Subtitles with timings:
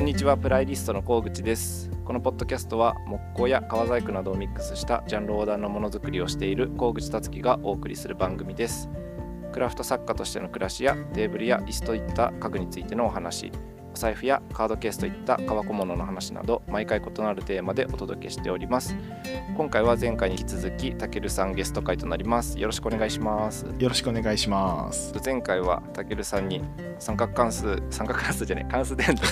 [0.00, 1.90] こんにちはプライリストの高口です。
[2.06, 8.88] このポッドキャストは木工や革細工などをミックスしたジャンル横断のものづくりをしている河口達樹がお送りする番組です。
[9.52, 13.52] クラフト作家としての暮らしやテーブルや椅子といった家具についてのお話
[13.92, 18.96] お財布やカードケースといった革小物の話など毎回異なるテーマでお届けしております。
[19.56, 22.58] 今回は前回に引き続きたけるさんゲスト会となります。
[22.58, 23.66] よろしくお願いします。
[23.78, 25.12] よろしくお願いします。
[25.24, 26.62] 前回はたけるさんに
[26.98, 29.26] 三角関数三角関数じゃない関数電卓。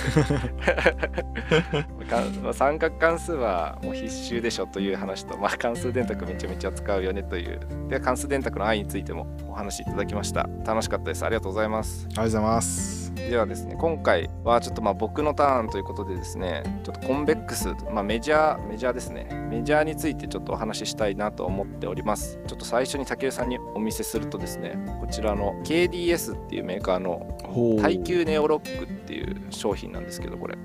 [2.09, 7.59] か三角関数はもう必修でしょという話と、まあ、関数電卓めちゃめちゃ使うよねという。
[7.87, 10.49] で関数電卓の愛についてもお話しいただきました。
[10.65, 11.23] 楽しかったです。
[11.23, 12.05] ありがとうございます。
[12.05, 13.08] ありがとうございます。
[13.29, 19.29] ではですね今回はちょっとまあ僕のターンということでですねちょっとコンベックス、まあ、メジャーメジャーですね。
[19.49, 22.39] メジャーについてちょっとお話ししたいなと思っております。
[22.47, 27.37] ちょっと最初に竹内さんにお見せするとですねこちらの KDS っていうメーカーの
[27.81, 30.57] 耐久ネオロックっていう商品なんですけどこれ。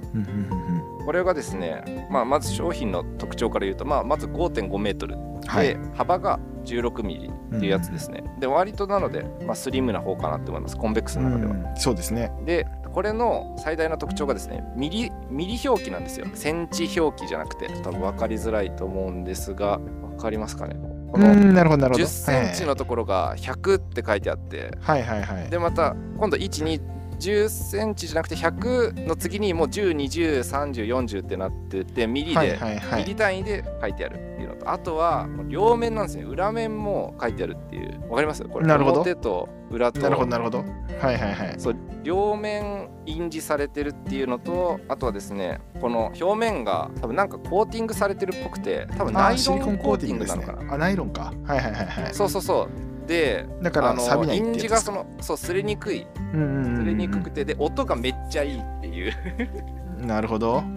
[1.05, 5.17] これがですね、まあ、まず商品の特徴から言うと、まあ、まず5.5メートル。
[5.47, 5.69] はい。
[5.69, 10.77] で、幅が16ミリっていうやつですね、で割となので、まあ、スリムな方かなって思います。
[10.77, 11.77] コンベックスの中では、うん。
[11.77, 12.33] そうですね。
[12.45, 16.27] でこれの最大の特徴がですねミリミリ表記なんですよ。
[16.35, 17.69] センチ表記じゃなくて。
[17.83, 20.77] 多分分かりづらいと思うんですが分かりますかね？
[21.11, 22.05] このうん、なるほどなるほど。
[22.05, 24.77] 10センチのところが100って書いてあって。
[24.81, 25.03] はい。
[25.03, 25.23] はい。
[25.23, 25.41] はい。
[25.41, 25.51] はい。
[25.51, 26.81] でまた今度12
[27.15, 33.01] 10センチじゃなくて100の次にもう10203040ってなっててミリで、はいはいはい。
[33.03, 38.45] ミリ単位で書いてあるっていうのとあとは両面なんですね裏面も書いてあるっていうわかります？
[38.45, 40.59] これなるほど表と裏となるほどなるほど。
[40.59, 40.65] は
[41.13, 41.55] いはいはい。
[41.59, 50.53] そう両面印字されてるっていうのとあとはですねこの表面が多分なんかコーティングされてるっぽくて多分ナイロンコーティングなのか。
[50.53, 51.33] な、ねあ、ナイロンか。
[51.45, 52.15] はいはいはいはい。
[52.15, 52.69] そうそうそう
[53.07, 54.93] でだかあのら錆びないってがそ。
[54.93, 59.13] のそう擦れにくい擦れにくくてで音がめっちゃいいっていう
[60.07, 60.63] なるほど。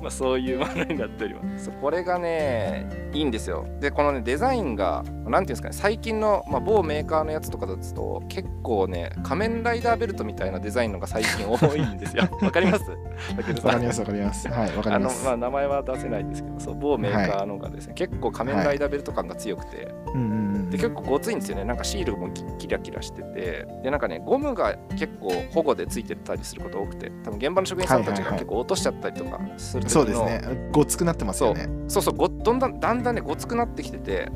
[0.00, 12.90] まあそういうものになっておりますそうこれがねいいんですよでこのねデザインがなんていうんですかね最近の、まあ、某メーカーのやつとかだと結構ね仮面ライダーベルトみたいなデザインのが最近多いんですよ わかります？
[12.90, 12.96] わ
[13.44, 14.48] かりますわかります。
[14.48, 15.24] はいわかあのります。
[15.26, 21.64] まあ名前は出せないんですけどそう某メーカーのがですね、結構仮面ライダーベルト感が強くて、うんうんうんで結構ごついんですよね。
[21.64, 23.66] なんかシールもキキラキラしてて。
[23.82, 27.10] でなんかねゴムが結構保護でついてたりすること多くて。
[27.24, 28.38] 多分現場の職員さんたちがはいはいはい。
[28.38, 30.70] 結構落としちゃったりとかするそうですね。
[30.70, 31.68] ごつくなってますよね。
[31.88, 32.02] そう。
[32.04, 34.30] そうごどんだんだんだんねごつくなってきてて。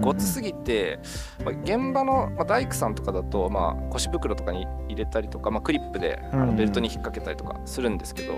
[0.00, 1.00] ごつすぎて、
[1.44, 8.34] まあ、現場の、まあ、大工さんとかだと、まあ、腰袋とかに入れたりとか、まあ、クリップであのベルトに引っ掛けたりとかするんですけど、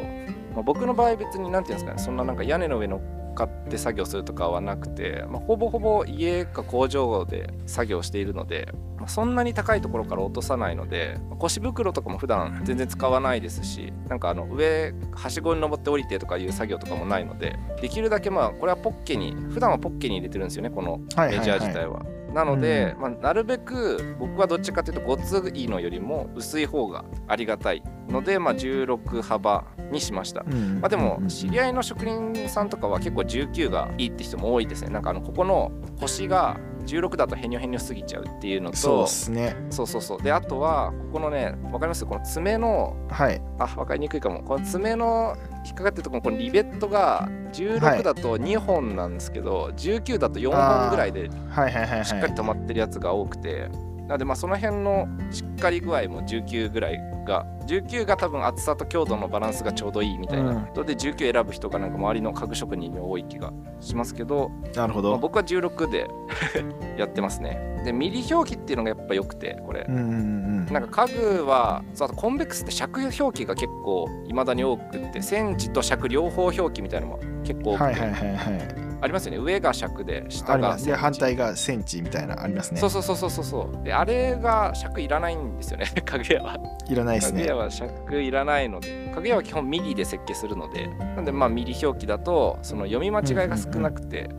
[0.54, 2.02] まあ、僕の場合別になんていうんですかね。
[2.02, 3.00] そんななんか屋根の上乗
[3.34, 22.23] っかって作業するとかはなくて、まあ、ほぼほぼ家か工場で作業しているので、まあ、そんなに高いところから落とさないので、まあ腰袋とかも普段全然使わないですしなんかあの上はしごに登って降りてとかいう作業とかもないのでできるだけまあこれはポッケに普段はポッケに入れてるんですよねこのメはいはいはいジャー自体は。
[22.34, 30.44] なので、まあ、なるべく僕はどっちかというとごついのよりも薄い方がありがたいので、まあ、16幅にしました。
[30.44, 34.90] うんうんうんうんまあ、でも知り合いの職人さんとかは結構19がいいって人も多いですね。
[34.90, 39.56] なんかあのここの星が16だとヘニョヘニョすぎちゃうっていうのとそうですね。
[39.70, 42.04] そうそうそうであとはここのねわかります？
[42.06, 43.42] この爪のはい。
[43.58, 52.04] あ分かりにくいかもこの爪の引っかかってるところのこのリベットがは16いだと2本なんですけど、19だと4本ぐらいではいはいはいはい。
[52.04, 53.68] しっかり止まってるやつが多くて、
[54.06, 65.16] なのでまあその辺のしっかり具合も19ぐらいが19が多分厚さと強度のバランスがちょうどいいみたいなうんので19選ぶ人がなんか周りの家具職人に多い気がしますけど、まあ、なるほど。
[65.16, 66.06] 僕は16で
[66.98, 70.72] やってますねでミリ表記っていうのがやっぱ良くてこれうんうんうんうん。
[70.72, 78.93] なんか家具はそうあとコンベックスって尺表記が結構未だに多くってセンチと尺両方表記みたいなのも結構多くて、はいはいはいはい。
[79.04, 79.38] ありますよね。
[79.38, 80.76] 上が尺であ下が。
[80.78, 82.80] で、反対がセンチみたいなありますね。
[82.80, 83.44] そうそうそうそうそう。
[83.44, 85.92] そうであれが尺いらないんですよね。
[86.02, 87.40] 家具屋はいらないですね。
[87.40, 87.56] 家具屋。
[87.56, 94.30] は尺いらないので家具屋は基本ミリで設計するのでなんでまあミリ表記だとその読み間違いが少なくて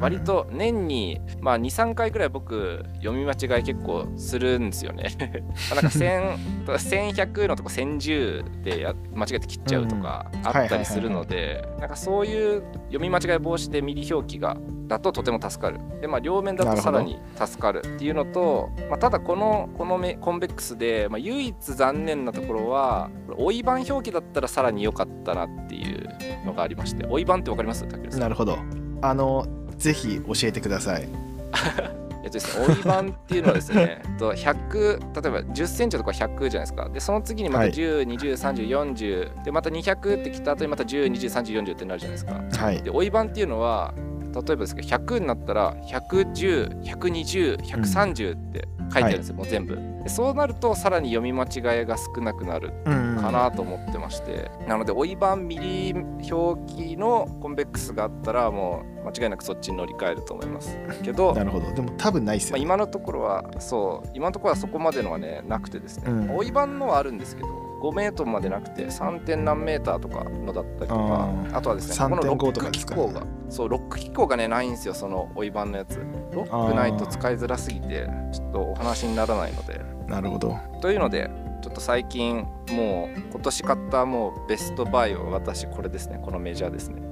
[0.00, 5.08] 割と年にまあ23回くらい僕読み間違い結構するんですよね。
[5.70, 10.46] まあなんか1000 1100のとこ1010でや間違えて切っちゃうとかうん。
[10.46, 15.78] あったりするのでなんかそういう読み間違い防止でミリ表記がだととても助かる。
[16.00, 26.08] でまあ両面だとさらに助かるっていうのと、まあ、ただこのこのメコンベックスで、まあ、唯一残念なところは追い番表記だったらさらに良かったなっていう
[26.46, 27.84] のがありまして追い番ってわかります？
[28.18, 28.58] なるほど。
[29.02, 31.04] あの、ぜひ教えてください。
[31.04, 31.06] い
[32.24, 36.88] えっとですね、追い版っていうのはですね、 えっと100、例えば10センチとか100じゃないですか。
[36.88, 42.64] で、その次にまたはい10、20、30、40、で、また200ってきた後にまた10、20、30、40ってなるじゃないですか。
[42.64, 43.94] はいで、追い版っていうのは、
[44.34, 49.76] 例えばですけど、100になったら、110、120、130って書いてあるんですよ、もう全部。
[50.02, 55.94] でそうなると、さらに読み間違いが少なくなるうんかなと思ってまして、なので追い版ミリ
[56.30, 60.78] 表記のコンベックスがあったらもう間違いなくそっちに乗り換えると思います。
[61.02, 61.72] けど、ま なるほど。
[61.72, 62.62] でも多分ないっすあ、よ、ね。
[62.62, 64.08] 今のところはそう。
[64.14, 66.36] 今のところはそこまでのはねなくてですね、うん。
[66.36, 67.48] 追い版のはあるんですけど
[67.80, 69.24] 5メートルまでなくて 3.
[69.24, 75.98] 点何メーターとかのだったりとかあとはですねこのロ3.5ック機構がそうロック機構がねないんですよその追い版のやつ。
[76.32, 79.80] ロックないと使いづらすぎてちょっとお話にならないので。
[80.06, 80.58] なるほど。
[80.80, 81.30] というので
[81.62, 87.02] ちょっと最近もう今年買ったもうベストバイは私これですねこのメジャーですね、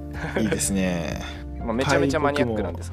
[0.40, 1.20] いいですね。
[1.58, 2.92] まあ、めちゃめちゃマニアックなんです。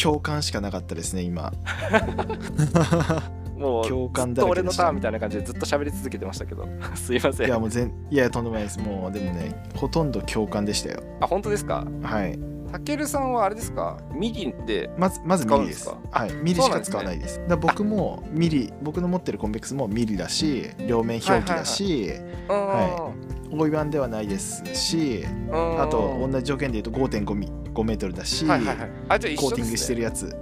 [0.00, 1.52] 共感しかなかったですね今
[3.58, 6.66] もう共感だ俺のターンみたいな感じでずっと喋り続けてましたけど。
[6.94, 7.46] すいません。
[7.46, 8.78] いやもう全いやとんでもないです。
[8.78, 11.02] もうでもねほとんど共感でしたよ。
[11.20, 12.38] あ本当ですかはい。
[12.70, 13.98] たけるさんはあれですか？
[14.12, 15.88] ミリでまずまずミリです。
[16.10, 16.32] はい。
[16.42, 17.38] ミリしか使わないです。
[17.38, 22.12] だから僕もミリ僕の持ってるコンベックスもミリだし両面表記だし、
[22.46, 23.12] は
[23.50, 28.90] 大岩ではないですしあと同じ条件で言うと5.5ミ5メートルだし、はいはいはい。
[29.08, 30.36] あじゃあ一緒です、ね、コーティングしてるやつ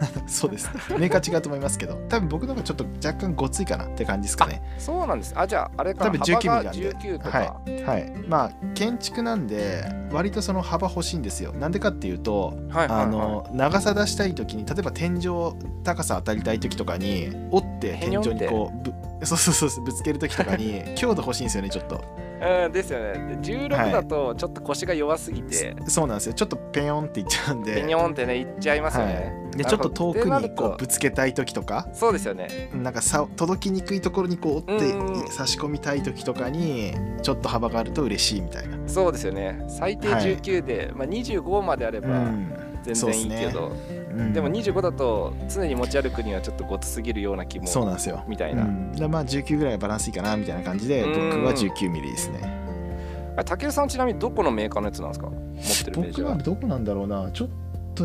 [0.26, 0.70] そうです。
[0.90, 1.94] メーカー違うと思いますけど。
[2.08, 4.62] 多分僕の方がちょっと若干ごついかなって感じですかね。
[4.78, 5.34] そうなんです。
[5.36, 6.06] あじゃああれか。
[6.06, 6.94] 多分19ミリなんで。
[6.94, 7.82] 19とか、はい。
[7.82, 8.12] はい。
[8.28, 11.52] まあ建築なんで割とその幅欲しいんですよ。
[11.52, 13.04] なんでかっていうとはいはいはい。
[13.04, 15.54] あの長さ出したい時に例えば天井
[15.84, 18.92] 高さ当たりたい時とかに折って天井にこうぶ
[19.26, 22.02] そうそうそうそうぶつける時とかに 強度欲しいんですよねちょっと
[22.40, 23.36] うんですよね。
[23.36, 26.32] で16だとちょっと腰が弱すぎて、そうなんですよ。
[26.32, 27.74] ちょっとペヨンっていっちゃうんで。
[27.74, 31.88] ペニョンってねいっちゃいますよね、はい、でちょっと遠くにことうぶつけたい時とか。
[31.92, 32.70] そうですよね。
[32.74, 39.62] なんかさ届きにくいところにこう折ってうん差し込みたい時とかにちょっと幅があると嬉しいみたいな、そうですよね。
[39.68, 40.36] 最低はい。
[40.36, 42.56] 19で、まあ、25まであればうん。
[42.82, 43.99] 全然いいけど、うん
[44.32, 48.24] でも25だと常に持ち歩くにはちょっとごつすぎるような気もそうなんですよ。
[48.28, 51.30] みたいうな、ん、でまあ19ぐらいがバランスいいかなみたいな感じでうん。
[51.30, 52.40] 僕は19ミリですね。
[53.34, 55.26] あれ竹内さんちなみにどこのメーカーのやつなんですか？
[55.28, 57.30] 持ってるメジャー僕はどこなんだろうな。
[57.32, 57.54] ちょっと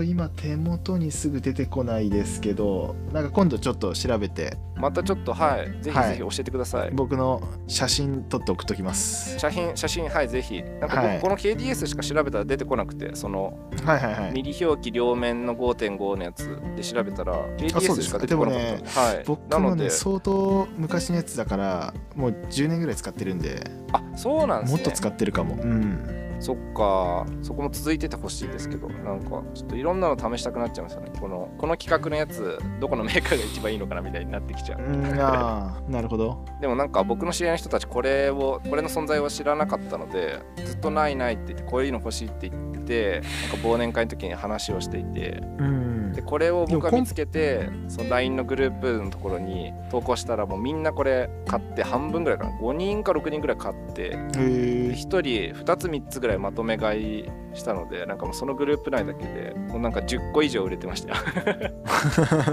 [0.03, 4.57] 今手元にすぐ出てこないですけどなんか今度ちょっと調べて。
[4.77, 5.81] またちょっとはい。
[5.81, 6.09] ぜひはい。
[6.09, 9.39] ぜひ教えてください、僕の写真撮って送っときます。
[9.39, 10.61] 写真写真はいぜひ。
[10.61, 11.19] なんか僕、はい。
[11.21, 14.31] この KDS しか調べたら出てこなくてそのはいはいはい。
[14.33, 19.23] ミリ表記両面の5.5のやつで調べたら KDS しか出てこなかったでもんではい。
[19.25, 23.71] 僕なので相当昔のやつだからもう10年ぐらい使ってるんで。
[23.93, 24.77] あそうなんですね。
[24.77, 25.55] もっと使ってるかも。
[25.55, 27.25] うんそっか。
[27.41, 28.87] そこも続いててほしいですけど。
[28.89, 31.11] なんかちょっといろんなの試したくなっちゃいますよね。
[31.19, 34.79] このこの企画のやつどこのメーカーが一番いいのかなみたいになってきちゃう。
[35.19, 36.43] あなるほど。
[36.61, 43.21] でもなんか僕の知り合いの人たちこれをこれの存在を知らなかったのでずっとないないって言ってこういうの欲しいって言ってて
[43.51, 45.41] なんか忘年会の時に話をしていて。
[45.59, 52.57] うんでこれを僕が見つけてその LINE のグループのところに投稿したらもうみんなこれ買って半分ぐらいかな。
[52.57, 61.15] 5人か6人ぐらい買ってへでえ1人2つ3つぐらいまとめ買いしたのでなんかもうそのグループ内だけでもうなんか10個以上売れてましたよ。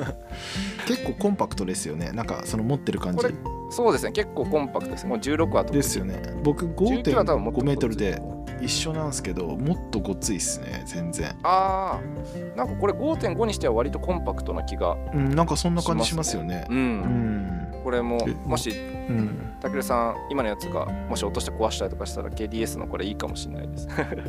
[0.86, 2.10] 結構コンパクトですよね。
[2.12, 3.26] なんかその持ってる感じ
[3.72, 4.12] そうですね。
[4.12, 6.20] 結構コンパクトですもう16は特にですよね。
[6.44, 8.20] 僕19は多分もっと5.5メートルで
[8.60, 10.82] 一緒なんですけどもっとごっついっすね。
[10.86, 11.34] 全然。
[11.42, 12.56] あー。
[12.56, 16.66] なんかこれ5.5にしては割とコンパクトな気がうんなんかそんな感じしますよね。
[16.68, 17.00] ううん。
[17.00, 17.68] ん。
[17.82, 18.72] これもえもしう
[19.12, 19.38] ん。
[19.60, 23.88] たけるさん今のやつがもし落として壊したりとかしたら KDS のこれいいかもしれないです。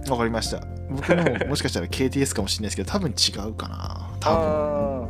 [0.10, 0.62] わかりました。
[0.90, 4.10] 僕のももしかしたら KTS かもしれないですけど多分違うかな。
[4.20, 5.03] 多分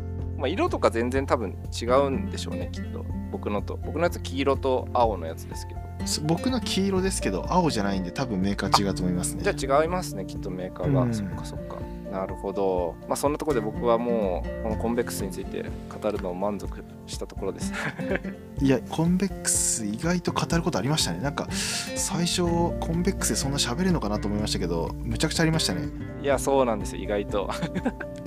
[0.43, 3.05] まあ、色とか全然多分違うんでしょうねきっと。
[3.31, 3.77] 僕のと。
[3.77, 5.79] 僕のやつ黄色と青のやつですけど。
[6.05, 9.41] そ僕の黄色ですけど青じゃないんで多分メーカー違うと思いますね。
[9.41, 11.13] じゃあ違いますねきっとメーカーが、うん。
[11.13, 11.77] そっかそっか
[12.13, 12.95] なるほど。
[13.07, 17.73] まあそんなところで僕はもうこのコンベックスについて語るのを満足したところです。
[18.61, 21.19] いやコンベックス意外と語ることありましたね。
[21.21, 25.89] なんか最初コンベックスでそんな喋るのかなと思いましたけどむちゃくちゃありましたね。
[26.21, 27.49] いやそうなんですよ意外と。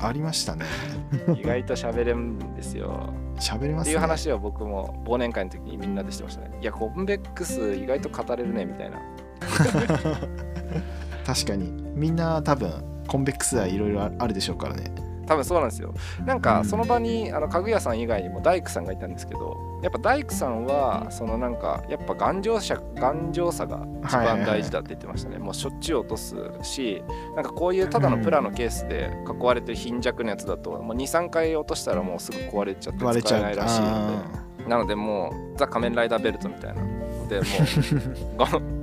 [0.00, 0.64] ありましたね。
[1.38, 3.11] 意外と喋れるんですよ。
[3.38, 3.93] 喋れますね。
[3.93, 6.50] っていう話を僕も忘年会の時にみんなでしてましたね。
[6.61, 9.00] いやコンベックス意外と語れるねみたいな。
[11.25, 11.73] 確かに。
[11.95, 14.92] みんな多分コンベックス愛いろいろあるでしょうからね。
[15.26, 15.94] 多分そうなんですよ。
[16.26, 27.02] なんかその場にあの家具屋さん以外にも大工さんがいたんですけどやっぱ大工さんはそのなんかやっぱ頑丈さ頑丈さが一番大事だって言ってましたね、もうしょっちゅう落とすし
[27.35, 34.23] なんかこういうただのプラのケースで囲われてる貧弱なやつだと、もう23回落としたらもうすぐ壊れちゃって使えないらしいの
[34.61, 34.68] で。
[34.68, 36.82] なのでもうザ・仮面ライダーベルトみたいな。
[37.28, 37.46] でも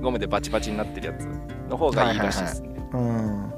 [0.02, 1.28] ゴムでバチバチになってるやつ
[1.68, 3.53] の方がいいらしいですね、はいはいはい、うん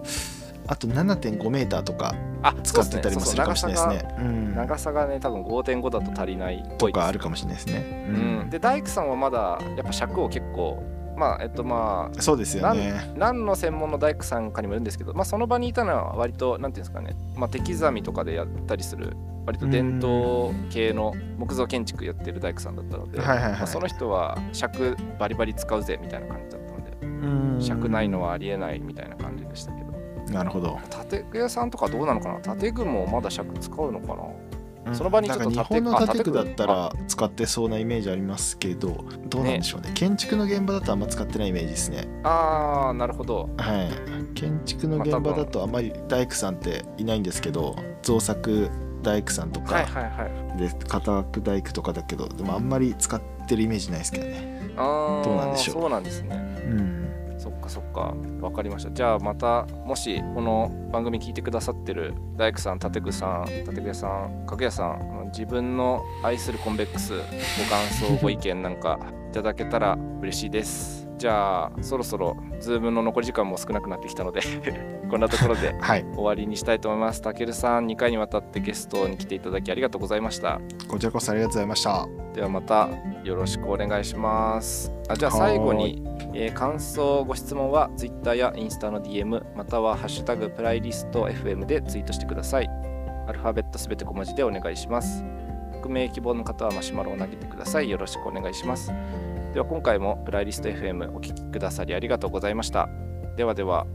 [0.68, 2.14] あと7.5メーターとか
[2.62, 4.52] 使ってたりもするかもしれないですね。
[4.54, 8.06] 長さがね多分5.5だと足りないとかあるかもしれないですね。
[8.08, 8.12] う
[8.46, 10.82] ん、で大工さんはまだやっぱ尺を結構
[11.16, 13.14] まあえっとまあそうですよね。
[13.16, 29.85] 何の専門の大工さんかにもよるんですけど、まあ、その場にいたのは割となんていうんですかね、まあ、手刻みとかでやったりする割と伝統系の木造建築やってる大工さんだったので、まあ、その人は尺バリバリ使うぜみたいな感じだったので尺ないのはありえないみたいな感じでしたけど
[30.30, 30.78] なるほど。
[31.10, 32.56] 建具屋さんとかどうなのかな？
[32.56, 34.14] 建具もまだ尺使うのか
[34.86, 34.94] な？
[34.94, 42.06] その場にちょっと日本の建具だったら使ってそうなイメージありますけどどうなんでしょうね、ね、建築の現場だとあんま使ってないイメージですね。
[42.22, 43.50] ああなるほど。
[43.56, 44.34] はい。
[44.34, 48.70] 建築の現場だとあんまり大工さんっていないんですけど造作
[49.02, 54.70] 大工さんとか、はいはいはい、で片枠大工とかだけどでもあんまり使ってるイメージないですけどね。
[54.76, 55.80] ああどうなんでしょう？
[55.80, 56.36] そうなんですね。
[56.36, 56.55] うん
[57.46, 67.20] そっかそっか分かりましたじゃあまたもしこの番組聞いてくださってる大工さん建具さん建具屋さん家具屋さん自分の愛するコンベックスご
[67.70, 68.98] 感想ご意見なんか
[69.30, 74.40] いただけたら嬉しいですじゃあそろそろズームの残り時間も少なくなってきたので
[75.08, 75.74] こんなところで
[76.14, 77.22] 終わりにしたいと思います。
[77.22, 80.60] たけるさん2回にわたってゲストに来ていただきありがとうございました。
[80.88, 82.08] こちらこそありがとうございました。
[82.34, 82.88] ではまた
[83.22, 84.92] よろしくお願いします。
[85.08, 86.02] あじゃあ最後に、
[86.38, 92.68] えー、感想ご質問は Twitter やインスタの DM またはハッシュタグプライリスト FM でツイートしてください。
[93.26, 95.24] アルファベットすべて小文字でお願いします。
[95.72, 97.88] 匿名希望の方はマシュマロを投げてください。
[97.88, 98.92] よろしくお願いします。
[99.54, 102.86] では今回もプライリスト FM お聴きくださりありがとうございました。
[103.36, 103.86] ではでは。